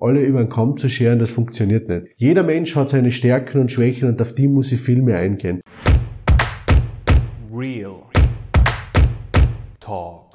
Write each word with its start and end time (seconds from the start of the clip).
alle 0.00 0.20
über 0.20 0.40
den 0.40 0.48
Kamm 0.48 0.76
zu 0.76 0.88
scheren, 0.88 1.18
das 1.18 1.30
funktioniert 1.30 1.88
nicht. 1.88 2.06
Jeder 2.16 2.42
Mensch 2.42 2.74
hat 2.74 2.90
seine 2.90 3.10
Stärken 3.10 3.60
und 3.60 3.70
Schwächen 3.70 4.08
und 4.08 4.20
auf 4.20 4.34
die 4.34 4.48
muss 4.48 4.72
ich 4.72 4.80
viel 4.80 5.02
mehr 5.02 5.18
eingehen. 5.18 5.60
Real 7.52 7.96
Talk. 9.80 10.29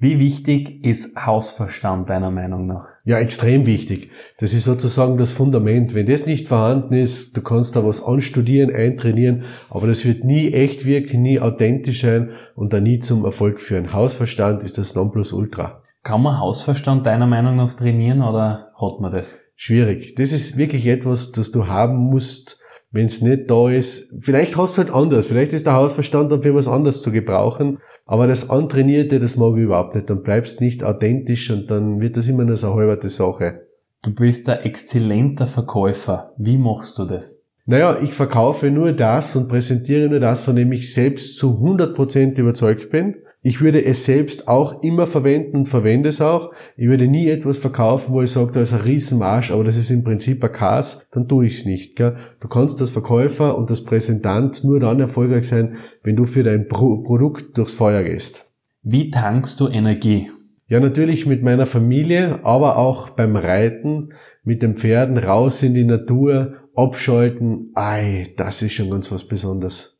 Wie 0.00 0.20
wichtig 0.20 0.84
ist 0.84 1.16
Hausverstand 1.26 2.08
deiner 2.08 2.30
Meinung 2.30 2.68
nach? 2.68 2.86
Ja, 3.02 3.18
extrem 3.18 3.66
wichtig. 3.66 4.12
Das 4.38 4.54
ist 4.54 4.62
sozusagen 4.62 5.18
das 5.18 5.32
Fundament. 5.32 5.92
Wenn 5.92 6.06
das 6.06 6.24
nicht 6.24 6.46
vorhanden 6.46 6.94
ist, 6.94 7.36
du 7.36 7.42
kannst 7.42 7.74
da 7.74 7.84
was 7.84 8.00
anstudieren, 8.00 8.72
eintrainieren, 8.72 9.42
aber 9.68 9.88
das 9.88 10.04
wird 10.04 10.22
nie 10.22 10.52
echt 10.52 10.86
wirken, 10.86 11.22
nie 11.22 11.40
authentisch 11.40 12.02
sein 12.02 12.30
und 12.54 12.72
da 12.72 12.78
nie 12.78 13.00
zum 13.00 13.24
Erfolg 13.24 13.58
führen. 13.58 13.92
Hausverstand 13.92 14.62
ist 14.62 14.78
das 14.78 14.94
Nonplusultra. 14.94 15.82
Kann 16.04 16.22
man 16.22 16.38
Hausverstand 16.38 17.04
deiner 17.04 17.26
Meinung 17.26 17.56
nach 17.56 17.72
trainieren 17.72 18.22
oder 18.22 18.70
hat 18.80 19.00
man 19.00 19.10
das? 19.10 19.40
Schwierig. 19.56 20.14
Das 20.14 20.30
ist 20.30 20.56
wirklich 20.56 20.86
etwas, 20.86 21.32
das 21.32 21.50
du 21.50 21.66
haben 21.66 21.96
musst, 21.96 22.60
wenn 22.92 23.06
es 23.06 23.20
nicht 23.20 23.50
da 23.50 23.68
ist. 23.68 24.14
Vielleicht 24.20 24.56
hast 24.56 24.78
du 24.78 24.82
halt 24.82 24.94
anders. 24.94 25.26
Vielleicht 25.26 25.52
ist 25.52 25.66
der 25.66 25.74
Hausverstand 25.74 26.30
dann 26.30 26.42
für 26.42 26.54
was 26.54 26.68
anderes 26.68 27.02
zu 27.02 27.10
gebrauchen. 27.10 27.78
Aber 28.08 28.26
das 28.26 28.48
Antrainierte, 28.48 29.20
das 29.20 29.36
mag 29.36 29.54
ich 29.56 29.64
überhaupt 29.64 29.94
nicht. 29.94 30.08
Dann 30.08 30.22
bleibst 30.22 30.62
nicht 30.62 30.82
authentisch 30.82 31.50
und 31.50 31.70
dann 31.70 32.00
wird 32.00 32.16
das 32.16 32.26
immer 32.26 32.44
nur 32.44 32.56
so 32.56 32.72
eine 32.72 32.88
halbe 32.88 33.08
Sache. 33.08 33.66
Du 34.02 34.14
bist 34.14 34.48
ein 34.48 34.60
exzellenter 34.60 35.46
Verkäufer. 35.46 36.32
Wie 36.38 36.56
machst 36.56 36.98
du 36.98 37.04
das? 37.04 37.42
Naja, 37.66 38.00
ich 38.00 38.14
verkaufe 38.14 38.70
nur 38.70 38.92
das 38.94 39.36
und 39.36 39.48
präsentiere 39.48 40.08
nur 40.08 40.20
das, 40.20 40.40
von 40.40 40.56
dem 40.56 40.72
ich 40.72 40.94
selbst 40.94 41.36
zu 41.36 41.58
100% 41.58 42.36
überzeugt 42.36 42.88
bin. 42.88 43.16
Ich 43.40 43.60
würde 43.60 43.84
es 43.84 44.04
selbst 44.04 44.48
auch 44.48 44.82
immer 44.82 45.06
verwenden 45.06 45.58
und 45.58 45.66
verwende 45.66 46.08
es 46.08 46.20
auch. 46.20 46.52
Ich 46.76 46.88
würde 46.88 47.06
nie 47.06 47.28
etwas 47.28 47.58
verkaufen, 47.58 48.12
wo 48.12 48.20
ich 48.20 48.32
sage, 48.32 48.50
da 48.52 48.60
ist 48.60 48.72
ein 48.72 48.80
Riesenmarsch, 48.80 49.52
aber 49.52 49.62
das 49.62 49.76
ist 49.76 49.90
im 49.90 50.02
Prinzip 50.02 50.42
ein 50.42 50.52
Cars, 50.52 51.06
dann 51.12 51.28
tue 51.28 51.46
ich 51.46 51.58
es 51.58 51.64
nicht. 51.64 51.94
Gell? 51.94 52.16
Du 52.40 52.48
kannst 52.48 52.80
als 52.80 52.90
Verkäufer 52.90 53.56
und 53.56 53.70
als 53.70 53.84
Präsentant 53.84 54.64
nur 54.64 54.80
dann 54.80 54.98
erfolgreich 54.98 55.46
sein, 55.46 55.76
wenn 56.02 56.16
du 56.16 56.24
für 56.24 56.42
dein 56.42 56.66
Pro 56.66 56.98
Produkt 57.02 57.56
durchs 57.56 57.74
Feuer 57.74 58.02
gehst. 58.02 58.46
Wie 58.82 59.10
tankst 59.10 59.60
du 59.60 59.68
Energie? 59.68 60.30
Ja, 60.66 60.80
natürlich 60.80 61.24
mit 61.24 61.42
meiner 61.42 61.66
Familie, 61.66 62.44
aber 62.44 62.76
auch 62.76 63.10
beim 63.10 63.36
Reiten, 63.36 64.12
mit 64.42 64.62
den 64.62 64.74
Pferden 64.74 65.16
raus 65.16 65.62
in 65.62 65.74
die 65.74 65.84
Natur, 65.84 66.54
abschalten. 66.74 67.70
Ei, 67.74 68.34
das 68.36 68.62
ist 68.62 68.72
schon 68.72 68.90
ganz 68.90 69.10
was 69.10 69.24
Besonderes. 69.24 69.97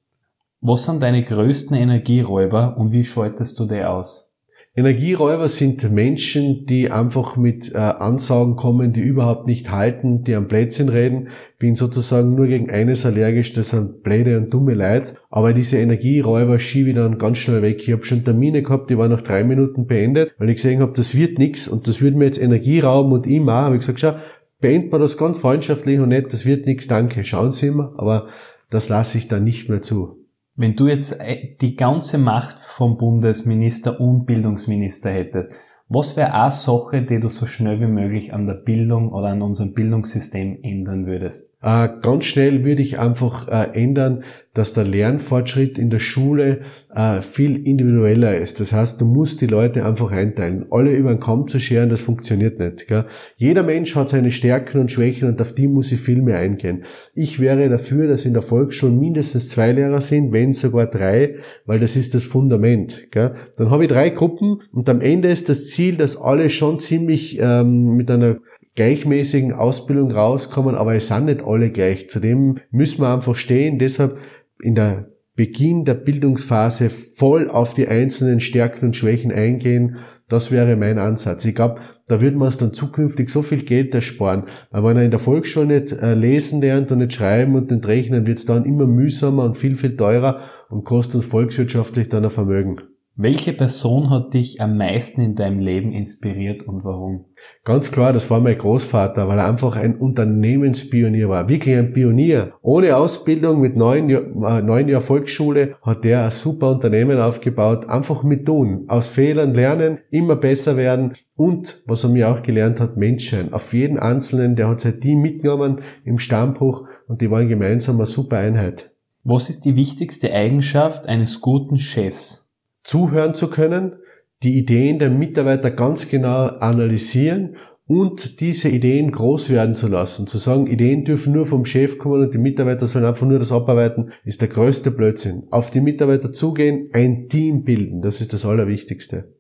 Was 0.61 0.83
sind 0.83 1.05
deine 1.05 1.23
größten 1.23 1.77
Energieräuber 1.77 2.77
und 2.77 2.92
wie 2.92 3.05
schaltest 3.05 3.61
du 3.61 3.67
die 3.67 3.84
aus? 3.84 4.34
Energieräuber 4.75 5.48
sind 5.48 5.89
Menschen, 5.89 6.67
die 6.67 6.91
einfach 6.91 7.37
mit 7.37 7.73
äh, 7.73 7.78
Ansagen 7.78 8.56
kommen, 8.56 8.92
die 8.92 9.01
überhaupt 9.01 9.47
nicht 9.47 9.70
halten, 9.70 10.25
die 10.25 10.34
am 10.34 10.48
Plätzchen 10.48 10.89
reden. 10.89 11.29
Bin 11.61 11.77
sozusagen 11.77 12.34
nur 12.34 12.48
gegen 12.48 12.70
eines 12.70 13.06
allergisch, 13.06 13.53
das 13.53 13.70
sind 13.70 14.03
blöde 14.03 14.36
und 14.36 14.53
dumme 14.53 14.75
Leid. 14.75 15.14
Aber 15.31 15.53
diese 15.53 15.79
Energieräuber 15.79 16.59
schiebe 16.59 16.91
ich 16.91 16.97
dann 16.97 17.19
ganz 17.19 17.39
schnell 17.39 17.62
weg. 17.62 17.81
Ich 17.83 17.92
habe 17.92 18.05
schon 18.05 18.25
Termine 18.25 18.62
gehabt, 18.62 18.91
die 18.91 18.98
waren 18.98 19.12
nach 19.12 19.23
drei 19.23 19.45
Minuten 19.45 19.86
beendet, 19.86 20.33
weil 20.39 20.51
ich 20.51 20.56
gesehen 20.56 20.81
habe, 20.81 20.92
das 20.92 21.17
wird 21.17 21.39
nichts 21.39 21.69
und 21.69 21.86
das 21.86 22.01
würde 22.01 22.17
mir 22.17 22.25
jetzt 22.25 22.41
Energie 22.41 22.81
rauben 22.81 23.12
und 23.12 23.29
ich 23.29 23.41
auch. 23.41 23.47
Habe 23.48 23.77
ich 23.77 23.81
gesagt, 23.81 24.01
schau, 24.01 24.14
beenden 24.61 24.91
wir 24.91 24.98
das 24.98 25.17
ganz 25.17 25.39
freundschaftlich 25.39 26.01
und 26.01 26.09
nett, 26.09 26.33
das 26.33 26.47
wird 26.47 26.67
nichts, 26.67 26.89
danke, 26.89 27.23
schauen 27.23 27.53
Sie 27.53 27.69
immer. 27.69 27.95
Aber 27.97 28.29
das 28.70 28.89
lasse 28.89 29.19
ich 29.19 29.29
dann 29.29 29.45
nicht 29.45 29.69
mehr 29.69 29.83
zu. 29.83 30.17
Wenn 30.59 30.75
du 30.75 30.89
jetzt 30.89 31.12
äh, 31.20 31.55
die 31.61 31.77
ganze 31.77 32.19
Macht 32.19 32.59
vom 32.59 32.97
Bundesminister 32.97 34.01
und 34.01 34.27
Bildungsminister 34.27 35.09
hättest, 35.09 35.55
was 35.89 36.17
wäre 36.17 36.34
eine 36.34 36.51
Sache, 36.51 37.01
die 37.03 37.20
du 37.20 37.28
so 37.28 37.47
schnell 37.47 37.81
wie 37.81 37.87
möglich 37.87 38.34
an 38.34 38.45
der 38.45 38.55
Bildung 38.55 39.12
oder 39.12 39.29
an 39.29 39.41
unserem 39.41 39.73
Bildungssystem 39.73 40.59
ändern 40.64 41.06
würdest? 41.06 41.48
Äh, 41.62 41.89
ganz 42.03 42.25
schnell 42.25 42.64
würde 42.64 42.83
ich 42.83 42.98
einfach 42.98 43.47
äh, 43.47 43.70
ändern, 43.73 44.25
dass 44.58 44.73
der 44.73 44.83
Lernfortschritt 44.83 45.79
in 45.79 45.89
der 45.89 46.01
Schule 46.01 46.63
äh, 46.92 47.23
viel 47.23 47.64
individueller 47.64 48.36
ist. 48.36 48.58
Das 48.58 48.73
heißt, 48.73 49.01
du 49.01 49.05
musst 49.05 49.41
die 49.41 49.46
Leute 49.46 49.86
einfach 49.86 50.11
einteilen. 50.11 50.67
Alle 50.70 50.91
über 50.91 51.11
den 51.11 51.20
Kamm 51.20 51.46
zu 51.46 51.61
scheren, 51.61 51.91
das 51.91 52.01
funktioniert 52.01 52.58
nicht. 52.58 52.89
Gell? 52.89 53.05
Jeder 53.36 53.63
Mensch 53.63 53.95
hat 53.95 54.08
seine 54.08 54.33
Stärken 54.33 54.80
und 54.80 54.91
Schwächen 54.91 55.29
und 55.29 55.41
auf 55.41 55.52
die 55.52 55.69
muss 55.69 55.92
ich 55.92 56.01
viel 56.01 56.23
mehr 56.23 56.39
eingehen. 56.39 56.83
Ich 57.14 57.39
wäre 57.39 57.69
dafür, 57.69 58.08
dass 58.08 58.24
in 58.24 58.33
der 58.33 58.42
Volksschule 58.42 58.91
mindestens 58.91 59.48
zwei 59.48 59.70
Lehrer 59.70 60.01
sind, 60.01 60.33
wenn 60.33 60.52
sogar 60.52 60.86
drei, 60.86 61.36
weil 61.64 61.79
das 61.79 61.95
ist 61.95 62.17
das 62.17 62.25
Fundament. 62.25 63.13
Gell? 63.13 63.36
Dann 63.57 63.70
habe 63.70 63.85
ich 63.85 63.90
drei 63.92 64.11
Gruppen 64.11 64.63
und 64.73 64.89
am 64.89 65.01
Ende 65.01 65.30
ist 65.30 65.48
das 65.48 65.69
Ziel, 65.69 65.98
dass 65.98 66.20
alle 66.20 66.51
schon 66.51 66.80
ziemlich 66.80 67.39
ähm, 67.40 67.96
mit 67.96 68.11
einer 68.11 68.39
gleichmäßigen 68.79 69.52
Ausbildung 69.52 70.13
rauskommen, 70.13 70.77
aber 70.77 70.95
es 70.95 71.08
sind 71.08 71.25
nicht 71.25 71.45
alle 71.45 71.70
gleich. 71.70 72.08
Zudem 72.11 72.58
müssen 72.70 73.01
wir 73.01 73.13
einfach 73.13 73.35
stehen. 73.35 73.80
Deshalb 73.80 74.19
in 74.63 74.74
der 74.74 75.08
Beginn 75.35 75.85
der 75.85 75.95
Bildungsphase 75.95 76.91
voll 76.91 77.48
auf 77.48 77.73
die 77.73 77.86
einzelnen 77.86 78.41
Stärken 78.41 78.86
und 78.86 78.96
Schwächen 78.96 79.30
eingehen. 79.30 79.98
Das 80.29 80.51
wäre 80.51 80.74
mein 80.74 80.98
Ansatz. 80.98 81.45
Ich 81.45 81.55
glaube, 81.55 81.80
da 82.08 82.20
wird 82.20 82.35
man 82.35 82.48
es 82.48 82.57
dann 82.57 82.73
zukünftig 82.73 83.30
so 83.30 83.42
viel 83.42 83.63
Geld 83.64 83.95
ersparen. 83.95 84.45
Weil 84.70 84.83
wenn 84.83 84.96
er 84.96 85.05
in 85.05 85.11
der 85.11 85.20
Volksschule 85.20 85.67
nicht 85.67 85.92
äh, 85.92 86.14
lesen 86.14 86.61
lernt 86.61 86.91
und 86.91 86.98
nicht 86.98 87.13
schreiben 87.13 87.55
und 87.55 87.70
nicht 87.70 87.86
rechnen, 87.86 88.27
wird 88.27 88.39
es 88.39 88.46
dann 88.46 88.64
immer 88.64 88.86
mühsamer 88.86 89.45
und 89.45 89.57
viel, 89.57 89.77
viel 89.77 89.96
teurer 89.96 90.41
und 90.70 90.85
kostet 90.85 91.17
uns 91.17 91.27
volkswirtschaftlich 91.27 92.08
dann 92.08 92.25
ein 92.25 92.30
Vermögen. 92.30 92.80
Welche 93.20 93.52
Person 93.52 94.11
hat 94.11 94.33
dich 94.33 94.61
am 94.61 94.77
meisten 94.77 95.20
in 95.20 95.34
deinem 95.34 95.58
Leben 95.58 95.90
inspiriert 95.90 96.62
und 96.62 96.84
warum? 96.84 97.24
Ganz 97.64 97.90
klar, 97.90 98.12
das 98.12 98.30
war 98.30 98.39
mein 98.39 98.56
Großvater, 98.56 99.27
weil 99.27 99.40
er 99.40 99.48
einfach 99.48 99.74
ein 99.74 99.96
Unternehmenspionier 99.96 101.28
war. 101.28 101.48
Wirklich 101.48 101.77
ein 101.77 101.92
Pionier. 101.92 102.52
Ohne 102.62 102.96
Ausbildung 102.96 103.61
mit 103.61 103.74
neun, 103.74 104.08
äh, 104.08 104.62
neun 104.62 104.86
Jahren 104.86 105.02
Volksschule 105.02 105.74
hat 105.83 106.05
der 106.05 106.27
ein 106.27 106.30
super 106.30 106.70
Unternehmen 106.70 107.18
aufgebaut. 107.18 107.89
Einfach 107.89 108.23
mit 108.23 108.46
tun. 108.46 108.84
Aus 108.86 109.08
Fehlern 109.08 109.52
lernen, 109.52 109.98
immer 110.12 110.36
besser 110.36 110.77
werden 110.77 111.14
und, 111.34 111.83
was 111.86 112.05
er 112.05 112.11
mir 112.11 112.28
auch 112.28 112.45
gelernt 112.45 112.78
hat, 112.78 112.96
Menschen. 112.96 113.52
Auf 113.52 113.74
jeden 113.74 113.98
Einzelnen, 113.98 114.55
der 114.55 114.68
hat 114.68 114.78
sein 114.78 115.01
Team 115.01 115.23
mitgenommen 115.23 115.80
im 116.05 116.20
Stammbruch 116.20 116.86
und 117.08 117.20
die 117.20 117.33
waren 117.33 117.48
gemeinsam 117.48 117.96
eine 117.96 118.07
super 118.07 118.36
Einheit. 118.36 118.92
Was 119.24 119.51
ist 119.51 119.64
die 119.64 119.74
wichtigste 119.74 120.33
Eigenschaft 120.33 121.08
eines 121.08 121.40
guten 121.40 121.78
Chefs? 121.78 122.48
Zuhören 122.83 123.34
zu 123.34 123.50
können, 123.50 123.96
die 124.42 124.56
Ideen 124.56 124.98
der 124.98 125.11
Mitarbeiter 125.11 125.70
ganz 125.70 126.08
genau 126.08 126.46
analysieren 126.46 127.56
und 127.89 128.40
diese 128.40 128.69
Ideen 128.69 129.11
groß 129.11 129.50
werden 129.50 129.75
zu 129.75 129.88
lassen. 129.88 130.26
Zu 130.26 130.38
sagen, 130.38 130.66
Ideen 130.66 131.05
dürfen 131.05 131.32
nur 131.32 131.46
vom 131.46 131.64
Chef 131.64 131.99
kommen 131.99 132.22
und 132.22 132.34
die 132.34 132.38
Mitarbeiter 132.38 132.87
sollen 132.87 133.06
einfach 133.06 133.26
nur 133.26 133.38
das 133.38 133.50
abarbeiten, 133.50 134.12
ist 134.25 134.43
der 134.43 134.49
größte 134.49 134.90
Blödsinn. 134.90 135.44
Auf 135.50 135.70
die 135.70 135.81
Mitarbeiter 135.81 136.31
zugehen, 136.31 136.90
ein 136.93 137.28
Team 137.28 137.64
bilden, 137.64 138.02
das 138.02 138.20
ist 138.20 138.32
das 138.32 138.44
Allerwichtigste. 138.44 139.34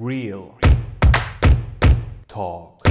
Real 0.00 0.50
Talk. 2.28 2.83